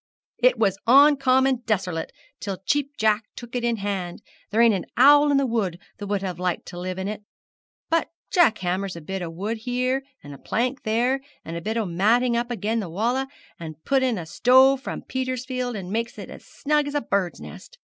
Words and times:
'It 0.39 0.57
was 0.57 0.79
oncommon 0.87 1.61
deserlate 1.67 2.11
till 2.39 2.57
Cheap 2.65 2.97
Jack 2.97 3.25
took 3.35 3.55
it 3.55 3.63
in 3.63 3.75
hand; 3.75 4.23
there 4.49 4.59
ain't 4.59 4.73
a 4.73 4.83
owl 4.97 5.29
in 5.29 5.37
the 5.37 5.45
wood 5.45 5.77
that 5.99 6.07
would 6.07 6.23
have 6.23 6.39
liked 6.39 6.65
to 6.65 6.79
live 6.79 6.97
in 6.97 7.07
it; 7.07 7.21
but 7.87 8.09
Jack 8.31 8.57
hammers 8.57 8.95
a 8.95 8.99
bit 9.01 9.21
of 9.21 9.33
wood 9.35 9.57
here, 9.57 10.01
and 10.23 10.33
a 10.33 10.39
plank 10.39 10.81
there, 10.81 11.21
and 11.45 11.55
a 11.55 11.61
bit 11.61 11.77
o' 11.77 11.85
matting 11.85 12.35
up 12.35 12.51
agen 12.51 12.79
the 12.79 12.89
walls, 12.89 13.27
and 13.59 13.83
puts 13.85 14.03
in 14.03 14.17
a 14.17 14.25
stove 14.25 14.81
from 14.81 15.03
Petersfield, 15.03 15.75
and 15.75 15.91
makes 15.93 16.17
it 16.17 16.31
as 16.31 16.43
snug 16.43 16.87
as 16.87 16.95
a 16.95 17.01
burd's 17.01 17.39
nest. 17.39 17.77